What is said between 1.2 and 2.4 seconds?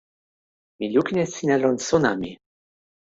e sina lon sona mi.